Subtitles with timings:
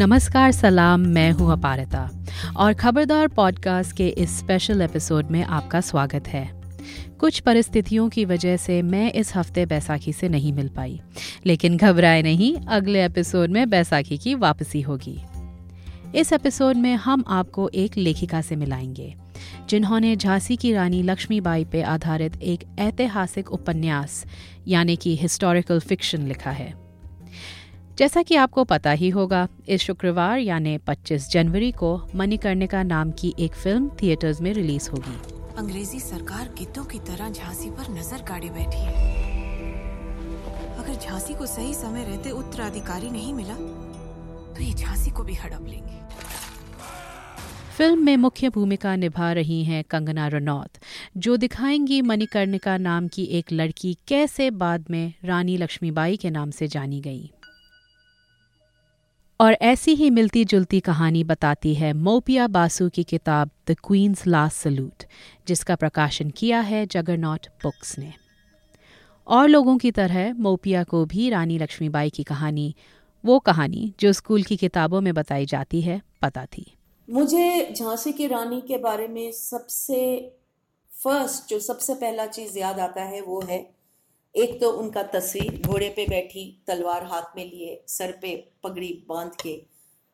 [0.00, 2.10] नमस्कार, सलाम, मैं हूँ अपारता।
[2.56, 6.62] और खबरदार पॉडकास्ट के इस स्पेशल एपिसोड में आपका स्वागत है।
[7.18, 11.00] कुछ परिस्थितियों की वजह से मैं इस हफ़्ते बैसाखी से नहीं मिल पाई।
[11.46, 15.20] लेकिन घबराए नहीं, अगले एपिसोड में बैसाखी की वापसी होगी।
[16.14, 19.14] इस एपिसोड में हम आपको एक लेखिका से मिलाएँगे,
[19.68, 24.24] जिन्होंने झांसी की रानी लक्ष्मीबाई पे आधारित एक ऐतिहासिक उपन्यास,
[24.68, 26.89] यानी कि हिस्टोरिकल फिक्शन लिखा है।
[28.00, 33.32] जैसा कि आपको पता ही होगा इस शुक्रवार यानी 25 जनवरी को मणिकर्णिका नाम की
[33.38, 35.16] एक फ़िल्म थिएटर्स में रिलीज़ होगी।
[35.58, 38.92] अंग्रेज़ी सरकार गिद्धों की तरह झांसी पर नज़र गाड़े बैठी है।
[40.76, 45.66] अगर झांसी को सही समय रहते उत्तराधिकारी नहीं मिला तो ये झांसी को भी हड़प
[45.66, 45.98] लेंगे।
[47.76, 50.78] फ़िल्म में मुख्य भूमिका निभा रही हैं कंगना रनौत
[51.16, 56.68] जो दिखाएँगी मणिकर्णिका नाम की एक लड़की कैसे बाद में रानी लक्ष्मीबाई के नाम से
[56.68, 57.30] जानी गई।
[59.40, 64.56] और ऐसी ही मिलती जुलती कहानी बताती है मोपिया बासु की किताब द क्वींस लास्ट
[64.56, 65.04] सल्यूट
[65.48, 68.12] जिसका प्रकाशन किया है जगरनॉट बुक्स ने।
[69.26, 72.74] और लोगों की तरह मोपिया को भी रानी लक्ष्मीबाई की कहानी,
[73.24, 76.72] वो कहानी जो स्कूल की किताबों में बताई जाती है, पता थी।
[77.10, 80.32] मुझे झांसी की रानी के बारे में सबसे
[81.04, 83.79] फ़र्स्ट जो सबसे पहला चीज़ याद आता है, वो है
[84.34, 89.32] एक तो उनका तस्वीर घोड़े पे बैठी तलवार हाथ में लिए सर पे पगड़ी बाँध
[89.42, 89.60] के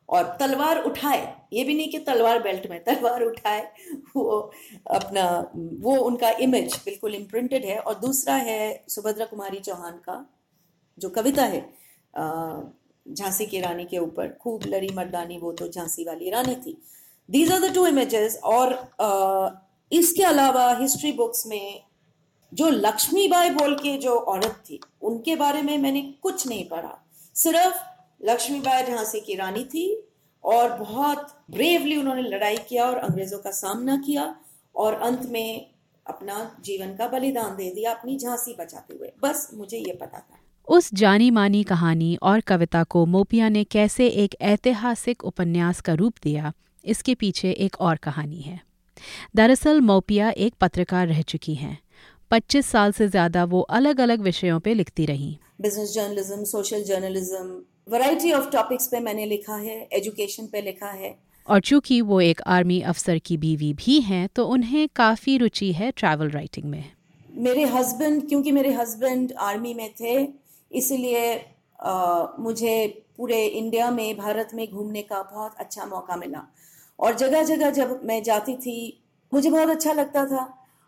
[0.08, 1.20] और तलवार उठाए।
[1.52, 3.62] ये भी नहीं कि तलवार बेल्ट में तलवार उठाए
[4.16, 4.24] वो
[4.90, 10.24] अपना वो उनका इमेज बिल्कुल इम्प्रिंटेड है। और दूसरा है सुभद्रा कुमारी चौहान का
[10.98, 11.60] जो कविता है
[13.06, 16.76] झांसी की रानी के ऊपर। खूब लड़ी मर्दानी वो तो झांसी वाली रानी थी।
[17.28, 19.50] These are the two images और आ,
[19.92, 21.82] इसके अलावा हिस्ट्री बुक्स में
[22.56, 26.98] जो लक्ष्मीबाई बोल के जो औरत थी, उनके बारे में मैंने कुछ नहीं पढ़ा।
[27.34, 27.78] सिर्फ़
[28.20, 29.86] लक्ष्मीबाई झांसी की रानी थी
[30.44, 34.34] और बहुत ब्रेवली उन्होंने लड़ाई किया और अंग्रेज़ों का सामना किया
[34.74, 35.70] और अंत में
[36.06, 40.38] अपना जीवन का बलिदान दे दिया अपनी झांसी बचाते हुए। बस मुझे ये पता था।
[40.68, 46.14] उस जानी मानी कहानी और कविता को मोपिया ने कैसे एक ऐतिहासिक उपन्यास का रूप
[46.22, 46.52] दिया,
[46.84, 48.60] इसके पीछे एक और कहानी है।
[49.36, 51.78] दरअसल मोपिया एक पत्रकार रह चुकी हैं।
[52.30, 57.92] 25 साल से ज़्यादा वो अलग अलग विषयों पे लिखती रही। Business journalism social journalism
[57.92, 61.14] variety of topics पे मैंने लिखा है एजुकेशन पे लिखा है।
[61.48, 65.90] और चूँकि वो एक आर्मी अफसर की बीवी भी हैं तो उन्हें काफ़ी रुचि है
[65.92, 66.84] ट्रैवल राइटिंग में।
[67.40, 70.16] मेरे हस्बैंड क्योंकि मेरे हस्बैंड आर्मी में थे
[70.70, 71.34] इसलिए
[72.40, 72.76] मुझे
[73.16, 76.46] पूरे इंडिया में भारत में घूमने का बहुत अच्छा मौका मिला।
[76.98, 78.78] और जगह जगह जब मैं जाती थी
[79.32, 80.44] मुझे बहुत अच्छा लगता था।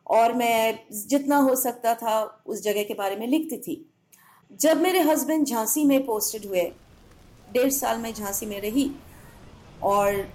[0.09, 3.85] और मैं जितना हो सकता था उस जगह के बारे में लिखती थी।
[4.61, 6.63] जब मेरे हस्बैंड झांसी में पोस्टेड हुए
[7.53, 8.91] डेढ़ साल में झांसी में रही
[9.83, 10.27] और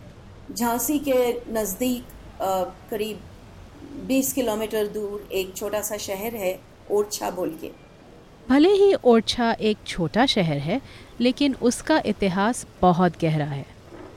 [0.52, 2.06] झांसी के नज़दीक
[2.92, 3.20] करीब
[4.08, 6.60] 20 किलोमीटर दूर एक छोटा सा शहर है
[6.92, 7.72] ओरछा बोल के।
[8.48, 10.82] भले ही ओरछा एक छोटा शहर है
[11.22, 13.66] लेकिन उसका इतिहास बहुत गहरा है।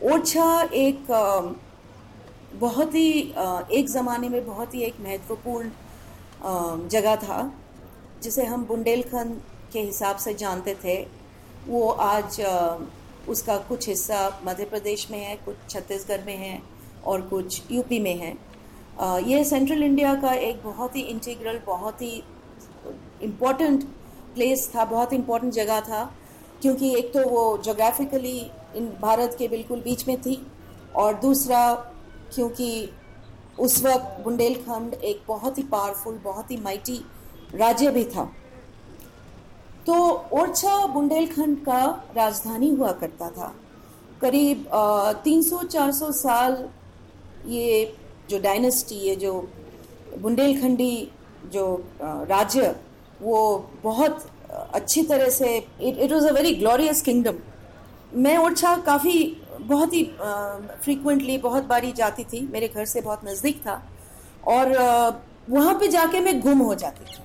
[0.02, 1.06] ओरछा एक
[2.58, 3.10] बहुत ही
[3.72, 7.52] एक ज़माने में बहुत ही एक महत्वपूर्ण जगह था,
[8.22, 9.40] जिसे हम बुंदेलखंड
[9.72, 10.96] के हिसाब से जानते थे।
[11.66, 12.40] वो आज
[13.28, 16.60] उसका कुछ हिस्सा मध्य प्रदेश में है, कुछ छत्तीसगढ़ में है
[17.04, 18.34] और कुछ यूपी में है।
[19.22, 22.22] ये सेंट्रल इंडिया का एक बहुत ही इंटीग्रल बहुत ही
[23.22, 23.84] इम्पोर्टेंट
[24.34, 26.04] प्लेस था, बहुत इम्पोर्टेंट जगह था,
[26.62, 28.38] क्योंकि एक तो वो जोग्राफिकली
[28.76, 30.40] इन भारत के बिल्कुल बीच में थी
[30.96, 31.60] और दूसरा
[32.34, 32.88] क्योंकि
[33.58, 36.98] उस वक्त बुंदेलखंड एक बहुत ही पावरफुल बहुत ही माइटी
[37.54, 38.24] राज्य भी था।
[39.86, 39.94] तो
[40.32, 41.80] ओरछा बुंदेलखंड का
[42.16, 43.52] राजधानी हुआ करता था।
[44.20, 44.64] करीब
[45.24, 46.68] तीन सौ चार सौ साल
[47.48, 47.94] ये
[48.30, 49.32] जो डायनेस्टी ये जो
[50.18, 51.08] बुंदेलखंडी
[51.52, 51.66] जो
[52.02, 52.74] राज्य,
[53.22, 57.38] वो बहुत अच्छी तरह से it it was a very glorious kingdom
[58.14, 59.18] मैं ओरछा काफ़ी
[59.60, 60.02] बहुत ही
[60.82, 63.82] फ्रीक्वेंटली बहुत बारी जाती थी, मेरे घर से बहुत नज़दीक था
[64.46, 64.72] और
[65.50, 67.22] वहाँ पे जाके मैं गुम हो जाती थी।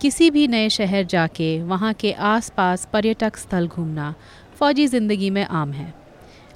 [0.00, 4.14] किसी भी नए शहर जाके, वहाँ के आसपास पर्यटक स्थल घूमना
[4.58, 5.92] फौजी ज़िंदगी में आम है।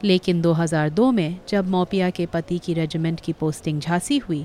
[0.04, 4.44] लेकिन 2002 में, जब मोपिया के पति की रेजिमेंट की पोस्टिंग झांसी हुई,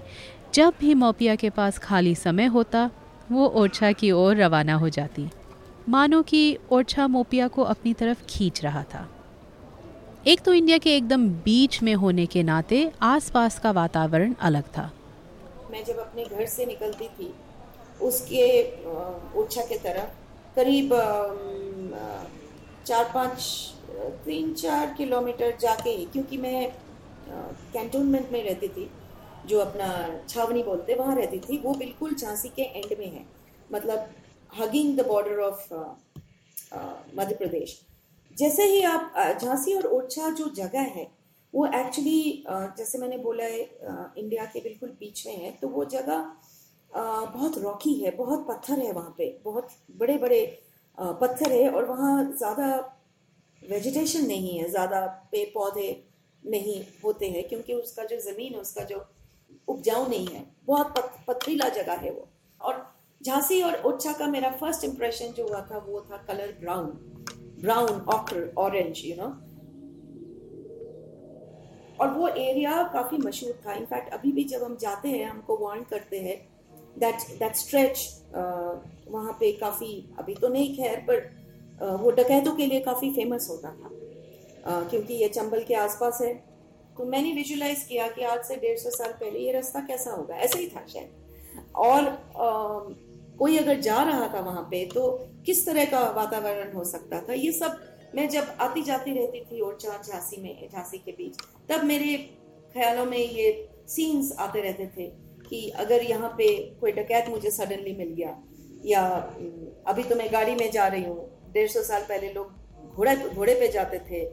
[0.54, 2.89] जब भी मोपिया के पास खाली समय होता,
[3.31, 5.27] वो ओरछा की ओर रवाना हो जाती।
[5.89, 9.07] मानो कि ओरछा मोपिया को अपनी तरफ़ खींच रहा था।
[10.27, 14.92] एक तो इंडिया के एकदम बीच में होने के नाते आसपास का वातावरण अलग था।
[15.71, 17.33] मैं जब अपने घर से निकलती थी,
[18.01, 18.48] उसके
[19.39, 20.10] ओछा के तरफ़,
[20.56, 20.89] करीब
[22.86, 23.42] चार पाँच
[24.25, 26.71] तीन चार किलोमीटर जाके ही, क्योंकि मैं
[27.74, 28.89] कैंटोनमेंट में रहती थी,
[29.45, 29.89] जो अपना
[30.30, 33.25] छावनी बोलते, वहाँ रहती थी, वो बिल्कुल झांसी के एंड में है।
[33.71, 34.10] मतलब
[34.51, 35.74] hugging the border of
[37.16, 37.81] Madhya Pradesh.
[38.39, 41.07] जैसे ही आप झांसी और ओरछा जो जगह है,
[41.53, 42.44] वो एक्चुअली
[42.77, 43.62] जैसे मैंने बोला है
[44.18, 46.31] इंडिया के बिल्कुल बीच में है तो वो जगह
[46.91, 50.45] बहुत रॉकी है, बहुत पत्थर है वहाँ पे, बहुत बड़े बड़े
[50.97, 52.68] पत्थर है और वहाँ ज़्यादा
[53.62, 55.89] वेजिटेशन नहीं है, ज़्यादा पेड़ पौधे
[56.44, 59.06] नहीं होते हैं, क्योंकि उसका जो ज़मीन है, उसका जो
[59.68, 62.27] उपजाऊ नहीं है, बहुत पथरीला जगह है वो।
[62.62, 62.85] और
[63.21, 67.19] झांसी और ओच्छा का मेरा फ़र्स्ट इम्प्रेशन जो हुआ था, वो था colour brown
[67.61, 69.29] brown ochre orange you know
[72.00, 75.83] और वो एरिया काफ़ी मशहूर था। इनफैक्ट अभी भी जब हम जाते हैं हमको वार्न
[75.89, 76.38] करते हैं
[77.00, 78.07] दैट दैट स्ट्रेच
[79.07, 81.17] वहाँ पे काफ़ी अभी तो नहीं खैर पर
[81.83, 86.21] uh, वो डकैतों के लिए काफ़ी फ़ेमस होता था। uh, क्योंकि ये चंबल के आसपास
[86.21, 86.33] है।
[86.97, 90.35] तो मैंने विजुलाइज किया कि आज से डेढ़ सौ साल पहले ये रास्ता कैसा होगा।
[90.38, 92.07] ऐसा ही था शायद। और
[92.38, 92.47] आ,
[93.39, 95.07] कोई अगर जा रहा था वहाँ पे तो
[95.45, 97.33] किस तरह का वातावरण हो सकता था?
[97.33, 97.80] ये सब
[98.15, 101.38] मैं जब आती जाती रहती थी और चार झांसी में, झांसी के बीच,
[101.69, 102.15] तब मेरे
[102.74, 105.07] ख्यालों में ये सीन्स आते रहते थे
[105.50, 106.47] कि अगर यहाँ पे
[106.81, 108.36] कोई डकैत मुझे सडनली मिल गया,
[108.86, 109.01] या
[109.88, 113.53] अभी तो मैं गाड़ी में जा रही हूँ, डेढ़ सौ साल पहले लोग घोड़े घोड़े
[113.53, 114.25] पे जाते थे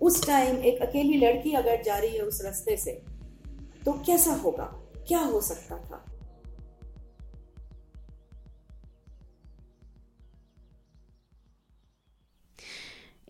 [0.00, 2.92] उस टाइम एक अकेली लड़की अगर जा रही है उस रास्ते से
[3.84, 4.64] तो कैसा होगा?
[5.08, 6.04] क्या हो सकता था?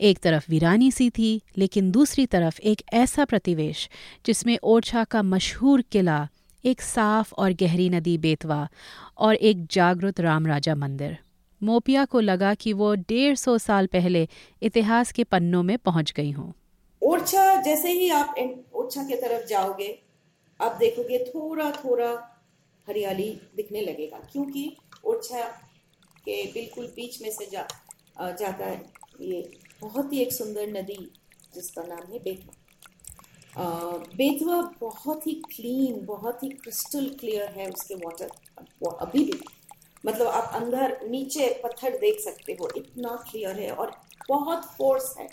[0.01, 3.89] एक तरफ़ वीरानी सी थी, लेकिन दूसरी तरफ़ एक ऐसा प्रतिवेश,
[4.27, 6.29] जिसमें ओरछा का मशहूर किला,
[6.65, 8.69] एक साफ़ और गहरी नदी बेतवा
[9.19, 11.19] और एक जागृत राम राजा मंदिर।
[11.61, 14.27] मोपिया को लगा कि वो डेढ़ सौ साल पहले
[14.63, 16.53] इतिहास के पन्नों में पहुँच गई हूँ।
[17.03, 18.35] ओरछा, जैसे ही आप
[18.75, 19.99] ओरछा के तरफ़ जाओगे,
[20.61, 22.11] आप देखोगे थोड़ा थोड़ा
[22.87, 25.43] हरियाली दिखने लगेगा, क्योंकि ओरछा
[26.19, 27.67] के बिल्कुल बीच में से जा
[28.21, 28.85] जाता है
[29.23, 29.41] ये
[29.83, 31.11] बहुत ही एक सुंदर नदी,
[31.55, 32.55] जिसका नाम है बेतवा।
[34.17, 38.31] बेतवा बहुत ही क्लीन बहुत ही क्रिस्टल क्लियर है उसके वाटर
[39.01, 39.41] अभी भी
[40.05, 43.91] मतलब आप अंदर नीचे पत्थर देख सकते हो, इतना क्लियर है और
[44.29, 45.29] बहुत फोर्स है,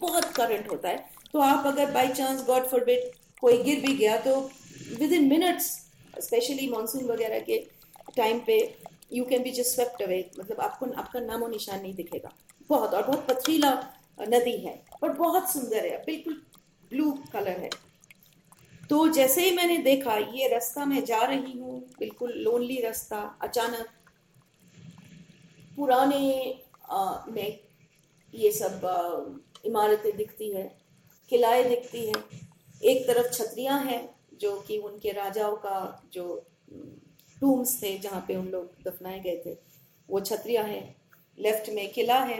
[0.00, 3.10] बहुत करंट होता है। तो आप अगर by chance God forbid
[3.40, 4.38] कोई गिर भी गया तो
[4.98, 5.66] within minutes
[6.18, 7.58] specially monsoon वगैरह के
[8.16, 8.58] टाइम पे
[9.12, 12.32] you can be just swept away मतलब आपको, आपका नामो निशान नहीं दिखेगा।
[12.70, 13.72] बहुत और बहुत पथरीला
[14.20, 16.34] नदी है और बहुत सुंदर है बिल्कुल
[16.90, 17.70] ब्लू कलर है।
[18.90, 23.88] तो जैसे ही मैंने देखा ये रास्ता मैं जा रही हूँ बिल्कुल लोनली रास्ता अचानक
[25.76, 26.24] पुराने
[26.90, 27.58] आ, में
[28.34, 28.80] ये सब
[29.66, 30.64] इमारतें दिखती है
[31.30, 32.14] किलाए दिखती है।
[32.82, 34.08] एक तरफ़ छतरियाँ हैं
[34.40, 35.78] जो कि उनके राजाओं का
[36.12, 36.24] जो
[37.40, 39.56] टूम्स थे जहाँ पे उन लोग दफनाए गए थे
[40.08, 40.84] वो छतरियाँ हैं।
[41.38, 42.38] लेफ़्ट में किला है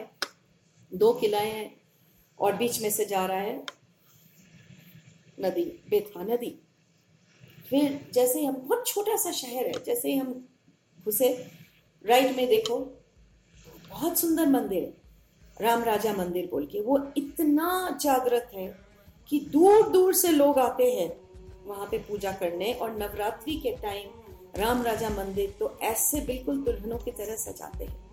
[0.93, 1.81] दो किलाए हैं
[2.39, 3.57] और बीच में से जा रहा है
[5.41, 6.55] नदी बेथा नदी।
[7.71, 10.49] फिर जैसे हम, बहुत छोटा सा शहर है, जैसे हम
[11.05, 11.33] घुसे
[12.05, 12.79] राइट में देखो,
[13.91, 14.95] बहुत सुंदर मंदिर है
[15.61, 18.79] राम राजा मंदिर बोल के, वो इतना जागृत है
[19.29, 21.09] कि दूर दूर से लोग आते हैं
[21.67, 24.11] वहाँ पे पूजा करने और नवरात्रि के टाइम
[24.57, 28.06] राम राजा मंदिर तो ऐसे बिल्कुल दुल्हनों की तरह सजाते हैं।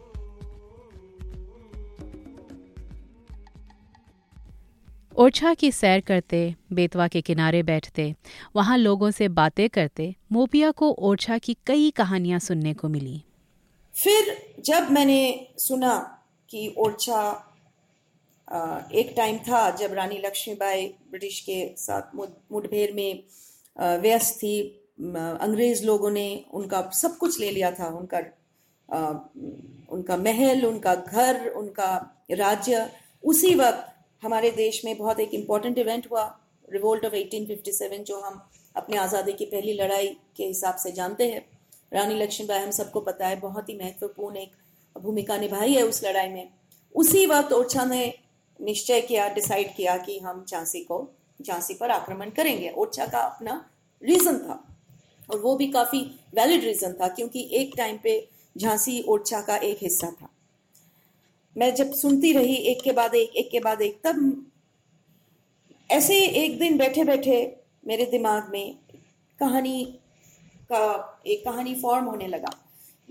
[5.15, 8.13] ओरछा की सैर करते, बेतवा के किनारे बैठते,
[8.55, 13.23] वहाँ लोगों से बातें करते, मोपिया को ओरछा की कई कहानियाँ सुनने को मिली।
[13.93, 15.97] फिर जब मैंने सुना
[16.49, 17.21] कि ओरछा
[18.93, 23.23] एक टाइम था जब रानी लक्ष्मीबाई ब्रिटिश के साथ मुठभेड़ में
[24.01, 24.59] व्यस्त थी
[24.99, 28.19] अंग्रेज़ लोगों ने उनका सब कुछ ले लिया था, उनका
[29.89, 31.89] उनका महल, उनका घर, उनका
[32.31, 32.89] राज्य,
[33.23, 33.89] उसी वक्त
[34.23, 36.23] हमारे देश में बहुत एक इंपॉर्टेंट इवेंट हुआ
[36.71, 38.41] रिवोल्ट ऑफ़ 1857 जो हम
[38.75, 41.45] अपने आज़ादी की पहली लड़ाई के हिसाब से जानते हैं।
[41.93, 44.51] रानी लक्ष्मीबाई हम सबको पता है, बहुत ही महत्वपूर्ण एक
[44.95, 46.49] भूमिका निभाई है उस लड़ाई में।
[46.95, 48.13] उसी वक्त ओरछा ने
[48.61, 51.11] निश्चय किया डिसाइड किया कि हम झांसी को,
[51.41, 53.69] झांसी पर आक्रमण करेंगे। ओरछा का अपना
[54.03, 54.63] रीजन था,
[55.31, 55.99] और वो भी काफ़ी
[56.35, 60.29] वैलिड रीजन था, क्योंकि एक टाइम पे झांसी ओरछा का एक हिस्सा था।
[61.57, 64.45] मैं जब सुनती रही एक के बाद एक एक के बाद एक, तब
[65.91, 67.57] ऐसे एक दिन बैठे बैठे
[67.87, 68.77] मेरे दिमाग में
[69.39, 69.99] कहानी
[70.61, 72.59] का एक कहानी फॉर्म होने लगा।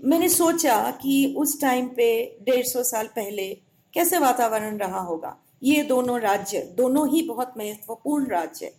[0.05, 3.57] मैंने सोचा कि उस टाइम पे डेढ़ सौ साल पहले
[3.93, 8.73] कैसे वातावरण रहा होगा। ये दोनों राज्य, दोनों ही बहुत महत्वपूर्ण राज्य।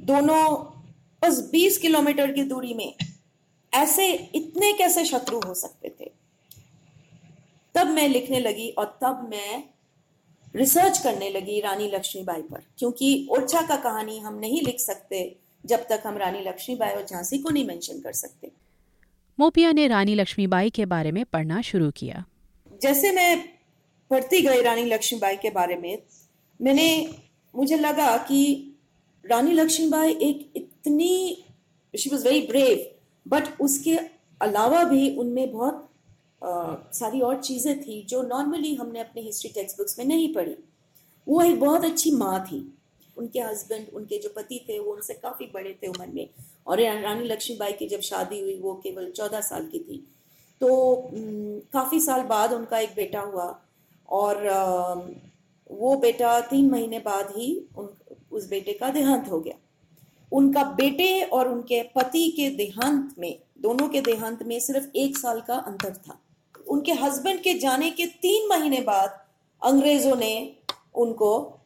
[0.00, 0.54] दोनों
[1.22, 2.94] बस 20 किलोमीटर की दूरी में
[3.74, 6.23] ऐसे इतने कैसे शत्रु हो सकते थे?
[7.74, 9.62] तब मैं लिखने लगी और तब मैं
[10.56, 15.86] रिसर्च करने लगी रानी लक्ष्मीबाई पर क्योंकि ओरछा का कहानी हम नहीं लिख सकते जब
[15.88, 18.50] तक हम रानी लक्ष्मीबाई और झांसी को नहीं मेंशन कर सकते।
[19.38, 22.24] मोपिया ने रानी लक्ष्मीबाई के बारे में पढ़ना शुरू किया।
[22.82, 23.48] जैसे मैं
[24.10, 25.98] पढ़ती गई रानी लक्ष्मीबाई के बारे में
[26.60, 26.88] मैंने
[27.54, 28.42] मुझे लगा कि
[29.24, 31.44] रानी लक्ष्मीबाई एक इतनी
[31.94, 32.86] she was very brave
[33.26, 33.96] but उसके
[34.40, 35.90] अलावा भी उनमें बहुत
[36.44, 40.56] सारी और चीज़ें थी जो नॉर्मली हमने अपने हिस्ट्री टेक्स्ट बुक्स में नहीं पढ़ी।
[41.26, 42.58] वो एक बहुत अच्छी माँ थी।
[43.16, 46.28] उनके हस्बैंड उनके जो पति थे, वो उनसे काफ़ी बड़े थे उम्र में।
[46.66, 49.98] और रानी लक्ष्मीबाई की जब शादी हुई, वो केवल चौदह साल की थी।
[50.60, 51.10] तो
[51.72, 53.46] काफ़ी साल बाद उनका एक बेटा हुआ
[54.08, 54.46] और
[55.70, 57.88] वो बेटा तीन महीने बाद ही उन,
[58.32, 59.54] उस बेटे का देहांत हो गया।
[60.32, 65.40] उनका बेटे और उनके पति के देहांत में, दोनों के देहांत में सिर्फ़ एक साल
[65.40, 66.18] का अंतर था।
[66.68, 69.20] उनके हस्बैंड के जाने के तीन महीने बाद
[69.62, 70.56] अंग्रेज़ों ने
[70.94, 71.60] उनको,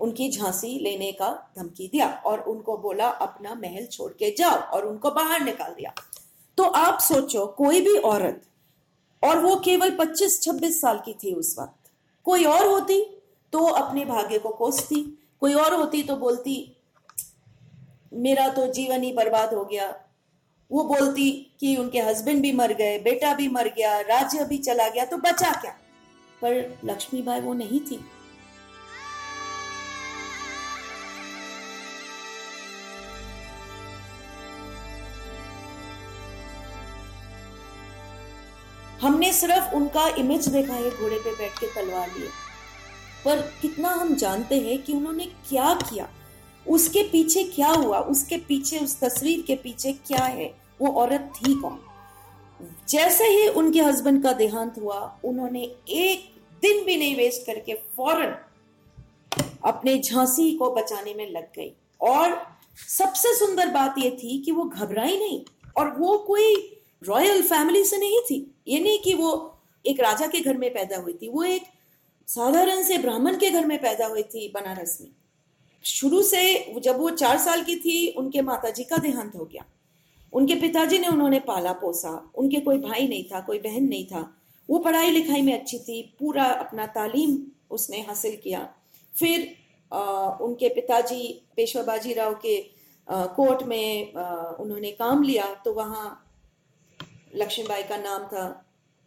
[0.00, 4.86] उनकी झांसी लेने का धमकी दिया और उनको बोला, अपना महल छोड़ के जाओ, और
[4.86, 5.92] उनको बाहर निकाल दिया।
[6.58, 8.42] तो आप सोचो, कोई भी औरत,
[9.22, 11.90] और वो केवल 25-26 साल की थी उस वक्त,
[12.26, 13.02] कोई और होती
[13.52, 15.00] तो अपने भाग्य को कोसती,
[15.40, 16.76] कोई और होती तो बोलती,
[18.12, 19.90] मेरा तो जीवन ही बर्बाद हो गया
[20.70, 21.30] वो बोलती
[21.60, 25.16] कि उनके हस्बैंड भी मर गए, बेटा भी मर गया, राज्य भी चला गया तो
[25.16, 25.72] बचा क्या?
[26.42, 28.04] पर लक्ष्मीबाई वो नहीं थी।
[39.00, 42.28] हमने सिर्फ़ उनका इमेज देखा है, घोड़े पे बैठ के तलवार लिए।
[43.24, 46.08] पर कितना हम जानते हैं कि उन्होंने क्या किया?
[46.68, 47.98] उसके पीछे क्या हुआ?
[47.98, 50.54] उसके पीछे, उस तस्वीर के पीछे क्या है?
[50.80, 51.78] वो औरत थी कौन?
[52.88, 58.36] जैसे ही उनके हस्बैंड का देहांत हुआ, उन्होंने एक दिन भी नहीं वेस्ट करके फ़ौरन
[59.64, 62.46] अपने झांसी को बचाने में लग गई। और
[62.88, 65.44] सबसे सुंदर बात यह थी कि वो घबराई नहीं
[65.76, 66.54] और वो कोई
[67.04, 70.96] रॉयल फैमिली से नहीं थी। ये नहीं कि वो एक राजा के घर में पैदा
[70.96, 71.62] हुई थी, वो एक
[72.28, 75.08] साधारण से ब्राह्मण के घर में पैदा हुई थी बनारस में।
[75.84, 76.42] शुरू से
[76.80, 79.64] जब वो चार साल की थी उनके माताजी का देहांत हो गया।
[80.32, 84.22] उनके पिताजी ने उन्होंने पाला पोसा। उनके कोई भाई नहीं था कोई बहन नहीं था।
[84.68, 87.36] वो पढ़ाई लिखाई में अच्छी थी पूरा अपना तालीम
[87.70, 88.68] उसने हासिल किया।
[89.14, 89.54] फिर
[89.92, 90.00] आ,
[90.40, 91.22] उनके पिताजी
[91.56, 92.56] पेशवा बाजीराव के
[93.08, 94.24] आ, कोर्ट में आ,
[94.60, 96.06] उन्होंने काम लिया तो वहाँ
[97.36, 98.44] लक्ष्मीबाई का नाम था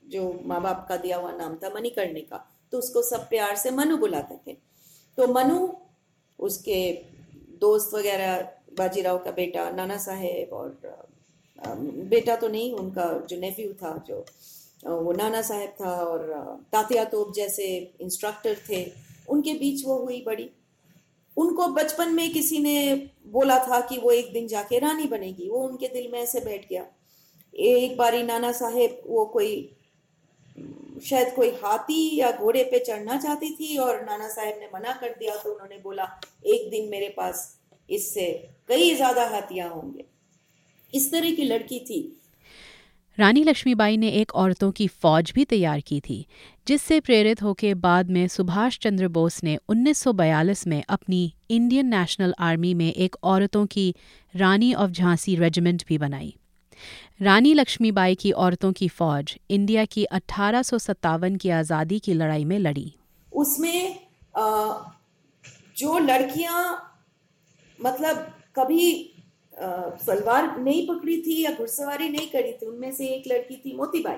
[0.03, 2.37] जो माँ बाप का दिया हुआ नाम था मणिकर्णी का
[2.73, 4.55] तो उसको सब प्यार से मनु बुलाते थे।
[5.17, 5.67] तो मनु
[6.39, 6.79] उसके
[7.61, 8.41] दोस्त वगैरह,
[8.77, 11.07] बाजीराव का बेटा, नाना साहेब और
[12.09, 14.25] बेटा तो नहीं, उनका जो नेफ्यू था, जो
[14.85, 16.19] वो नाना साहेब था और
[16.71, 17.65] तातिया तोप जैसे
[18.01, 18.85] इंस्ट्रक्टर थे,
[19.29, 20.49] उनके बीच वो हुई बड़ी।
[21.37, 22.95] उनको बचपन में किसी ने
[23.27, 26.69] बोला था कि वो एक दिन जाके रानी बनेगी, वो उनके दिल में ऐसे बैठ
[26.69, 26.85] गया।
[27.53, 29.76] एक बारी नाना साहेब, वो कोई
[30.99, 35.15] शायद कोई हाथी या घोड़े पे चढ़ना चाहती थी और नाना साहेब ने मना कर
[35.19, 36.07] दिया तो उन्होंने बोला,
[36.45, 38.31] एक दिन मेरे पास इससे
[38.67, 40.05] कई ज़्यादा हाथियाँ होंगे।
[40.93, 41.99] इस तरह की लड़की थी।
[43.17, 46.25] रानी लक्ष्मीबाई ने एक औरतों की फौज भी तैयार की थी,
[46.67, 52.73] जिससे प्रेरित होकर बाद में सुभाष चंद्र बोस ने 1942 में अपनी इंडियन नेशनल आर्मी
[52.73, 53.93] में एक औरतों की
[54.33, 56.35] रानी ऑफ़ झांसी रेजिमेंट भी बनाई।
[57.19, 60.61] रानी लक्ष्मीबाई की औरतों की फौज इंडिया की अठारह
[61.37, 62.93] की आज़ादी की लड़ाई में लड़ी।
[63.31, 63.99] उसमें
[65.77, 66.59] जो लड़कियाँ
[67.79, 68.17] मतलब
[68.55, 68.85] कभी
[69.55, 74.17] सलवार नहीं पकड़ी थी या घुड़सवारी नहीं करी थी, उनमें से एक लड़की थी मोतीबाई।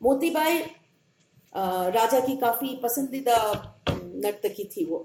[0.00, 0.58] मोतीबाई
[1.92, 3.38] राजा की काफ़ी पसंदीदा
[3.90, 4.98] नर्तकी थी वो।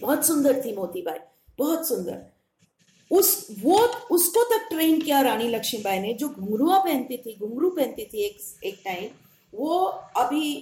[0.00, 1.18] बहुत सुंदर थी मोतीबाई,
[1.58, 2.26] बहुत सुंदर।
[3.10, 3.78] उस, वो,
[4.10, 8.38] उसको तक ट्रेन किया रानी लक्ष्मीबाई ने, जो घुंघरुआ पहनती थी, घुंघरू पहनती थी एक
[8.64, 9.08] एक टाइम
[9.52, 9.78] वो
[10.16, 10.54] अभी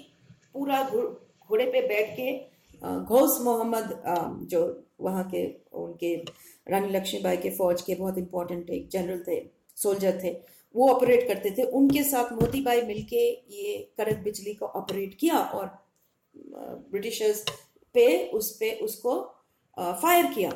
[0.54, 2.32] पूरा घोड़े पे बैठ के
[2.82, 4.02] घोष मोहम्मद
[4.50, 4.60] जो
[5.00, 6.14] वहाँ के, उनके,
[6.66, 9.40] रानी लक्ष्मीबाई के फौज के बहुत इंपॉर्टेंट एक जनरल थे
[9.76, 10.30] सोल्जर थे,
[10.74, 13.22] वो ऑपरेट करते थे। उनके साथ मोतीबाई मिलके
[13.56, 15.66] ये करक बिजली को ऑपरेट किया और
[16.36, 17.44] ब्रिटिशर्स
[17.94, 19.20] पे, उस पे उसको
[19.76, 20.50] फायर किया।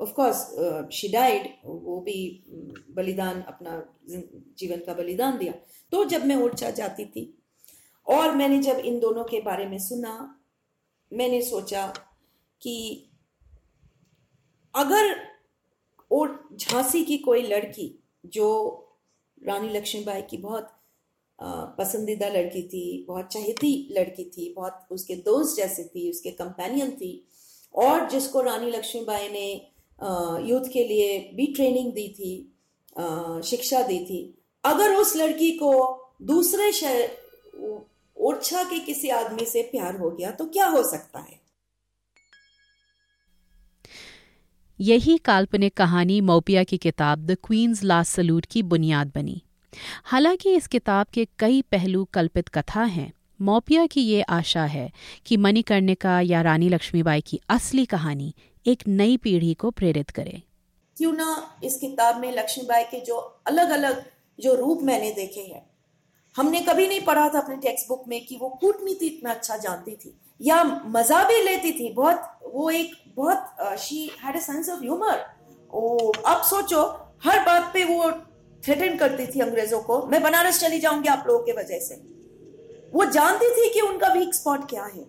[0.00, 2.44] ऑफ़ कोर्स शी डाइड वो भी
[2.90, 5.52] बलिदान, अपना जीवन का बलिदान दिया।
[5.92, 7.32] तो जब मैं ओरछा जाती थी,
[8.06, 10.14] और मैंने जब इन दोनों के बारे में सुना,
[11.12, 11.86] मैंने सोचा
[12.62, 13.08] कि
[14.74, 15.14] अगर
[16.10, 18.48] और झांसी की कोई लड़की, जो
[19.38, 20.68] रानी लक्ष्मीबाई की बहुत
[21.78, 27.28] पसंदीदा लड़की थी, बहुत चहेती लड़की थी, बहुत उसके दोस्त जैसी थी, उसके कंपेनियन थी,
[27.74, 29.71] और जिसको रानी लक्ष्मीबाई ने
[30.46, 32.34] यूथ के लिए भी ट्रेनिंग दी थी
[33.42, 34.22] शिक्षा दी थी।
[34.64, 35.72] अगर उस लड़की को
[36.22, 37.10] दूसरे शहर,
[38.16, 41.40] ओरछा के किसी आदमी से प्यार हो गया तो क्या हो सकता है?
[44.80, 49.42] यही काल्पनिक कहानी मोपिया की किताब द क्वींस लास्ट सलूट की बुनियाद बनी।
[50.04, 54.90] हालाँकि इस किताब के कई पहलू कल्पित कथा हैं। मोपिया की ये आशा है
[55.26, 58.34] कि मणिकर्णिका या रानी लक्ष्मीबाई की असली कहानी
[58.66, 60.42] एक नई पीढ़ी को प्रेरित करे।
[60.96, 63.16] क्यों ना इस किताब में लक्ष्मीबाई के जो
[63.46, 64.04] अलग अलग
[64.38, 65.62] जो रूप मैंने देखे हैं,
[66.36, 69.94] हमने कभी नहीं पढ़ा था अपने टेक्स्ट बुक में कि वो कूटनीति इतना अच्छा जानती
[69.94, 74.80] थी, या मज़ा भी लेती थी। बहुत, वो एक बहुत she had a sense of
[74.80, 75.24] humour
[75.70, 76.82] ओ, अब सोचो,
[77.24, 78.10] हर बात पे वो
[78.62, 81.94] थ्रेटन करती थी अंग्रेज़ों को, मैं बनारस चली जाऊँगी आप लोगों के वजह से।
[82.94, 85.04] वो जानती थी कि उनका वीक स्पॉट क्या है।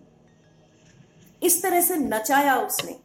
[1.42, 2.96] इस तरह से नचाया उसने।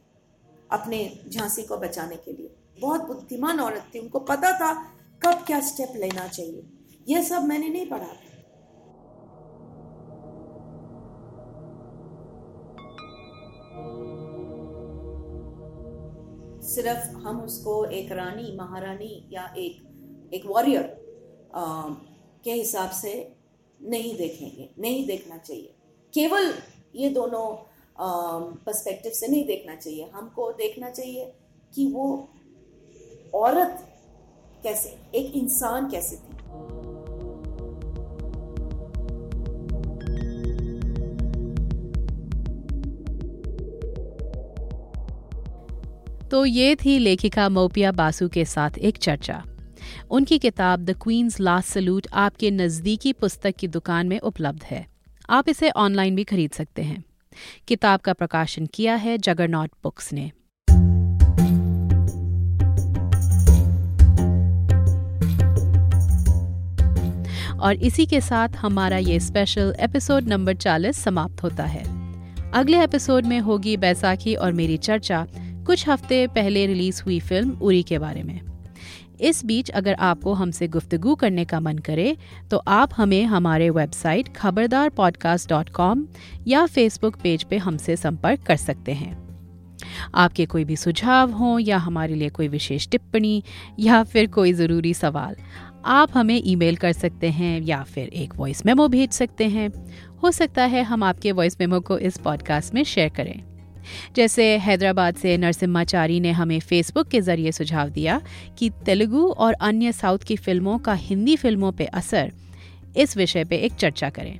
[0.71, 0.97] अपने
[1.27, 4.73] झांसी को बचाने के लिए। बहुत बुद्धिमान औरत थी, उनको पता था
[5.21, 6.63] कब क्या स्टेप लेना चाहिए।
[7.09, 8.13] यह सब मैंने नहीं पढ़ा।
[16.67, 20.83] सिर्फ़ हम उसको एक रानी, महारानी या एक एक वॉरियर
[22.43, 23.11] के हिसाब से
[23.79, 25.73] नहीं देखेंगे, नहीं देखना चाहिए।
[26.13, 26.53] केवल
[26.95, 27.45] ये दोनों
[28.01, 31.33] पर्सपेक्टिव से नहीं देखना चाहिए। हमको देखना चाहिए
[31.75, 32.29] कि वो
[33.33, 33.85] औरत
[34.63, 36.37] कैसे, एक इंसान कैसे थी।
[46.29, 49.43] तो ये थी लेखिका मोपिया बासु के साथ एक चर्चा।
[50.11, 54.85] उनकी किताब द क्वींस लास्ट सलूट आपके नज़दीकी पुस्तक की दुकान में उपलब्ध है।
[55.29, 57.03] आप इसे ऑनलाइन भी खरीद सकते हैं।
[57.67, 60.31] किताब का प्रकाशन किया है जगरनॉट बुक्स ने।
[67.61, 71.83] और इसी के साथ हमारा ये स्पेशल एपिसोड नंबर 40 समाप्त होता है।
[72.51, 75.27] अगले एपिसोड में होगी बैसाखी और मेरी चर्चा।
[75.65, 78.48] कुछ हफ़्ते पहले रिलीज़ हुई फ़िल्म उरी के बारे में।
[79.19, 82.17] इस बीच अगर आपको हमसे गुफ्तगू करने का मन करे
[82.51, 86.05] तो आप हमें हमारे website Khabardar podcast dot com
[86.47, 89.17] या फेसबुक पेज पे हमसे संपर्क कर सकते हैं।
[90.15, 93.43] आपके कोई भी सुझाव हों या हमारे लिए कोई विशेष टिप्पणी
[93.79, 95.35] या फिर कोई ज़रूरी सवाल,
[95.85, 99.69] आप हमें ईमेल कर सकते हैं या फिर एक वॉइस मेमो भेज सकते हैं।
[100.23, 103.48] हो सकता है हम आपके वॉइस मेमो को इस पॉडकास्ट में शेयर करें।
[104.15, 108.21] जैसे हैदराबाद से नरसिम्हाचारी ने हमें फेसबुक के ज़रिए सुझाव दिया
[108.57, 112.31] कि तेलुगु और अन्य साउथ की फ़िल्मों का हिंदी फ़िल्मों पर असर
[112.97, 114.39] इस विषय पर एक चर्चा करें।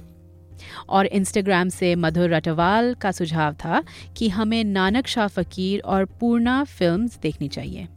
[0.90, 3.84] और इंस्टाग्राम से मधुर रटवाल का सुझाव था
[4.18, 7.88] कि हमें नानक शाह फकीर और पूर्णा फिल्म्स देखनी चाहिए।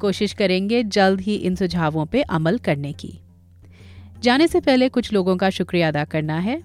[0.00, 3.18] कोशिश करेंगे जल्द ही इन सुझावों पर अमल करने की।
[4.22, 6.62] जाने से पहले कुछ लोगों का शुक्रिया अदा करना है।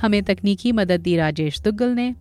[0.00, 2.14] हमें तकनीकी मदद दी राजेश दुग्गल ने।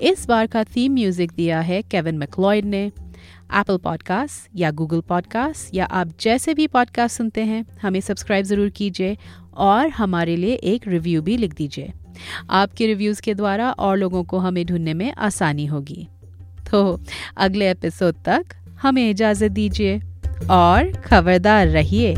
[0.00, 2.84] इस बार का थीम म्यूज़िक दिया है केविन मैक्लॉयड ने।
[3.54, 8.70] एप्पल पॉडकास्ट या गूगल पॉडकास्ट या आप जैसे भी पॉडकास्ट सुनते हैं, हमें सब्सक्राइब ज़रूर
[8.70, 9.16] कीजिए
[9.54, 11.92] और हमारे लिए एक रिव्यू भी लिख दीजिए।
[12.50, 16.08] आपके रिव्यूज़ के द्वारा और लोगों को हमें ढूँढने में आसानी होगी।
[16.70, 17.00] तो
[17.36, 20.00] अगले एपिसोड तक हमें इजाज़त दीजिए
[20.50, 22.14] और खबरदार रहिए।